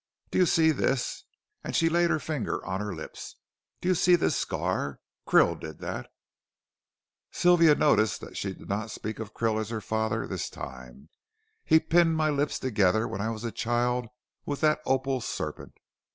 [0.31, 1.25] Do you see this,"
[1.63, 3.35] and she laid her finger on her lips;
[3.81, 4.99] "do you see this scar?
[5.27, 6.11] Krill did that."
[7.29, 11.09] Sylvia noticed that she did not speak of Krill as her father this time;
[11.63, 14.07] "he pinned my lips together when I was a child
[14.43, 15.73] with that opal serpent."